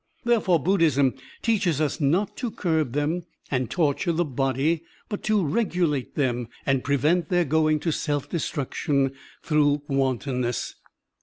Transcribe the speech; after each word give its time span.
Therefore, 0.25 0.57
Buddhism 0.59 1.13
teaches 1.43 1.79
us 1.79 2.01
not 2.01 2.35
to 2.37 2.49
curb 2.49 2.93
them 2.93 3.21
and 3.51 3.69
torture 3.69 4.11
the 4.11 4.25
body, 4.25 4.81
but 5.09 5.21
to 5.25 5.45
regulate 5.45 6.15
them 6.15 6.47
and 6.65 6.83
prevent 6.83 7.29
their 7.29 7.45
going 7.45 7.79
to 7.81 7.91
self 7.91 8.27
destruction 8.27 9.11
through 9.43 9.83
wantonness. 9.87 10.73